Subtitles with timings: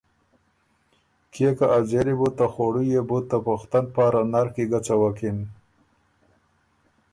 [1.31, 5.37] کيې که ا ځېلی بُو ته خوړُو یېبُو ته پُختن پاره نر کی ګۀ څَوکِن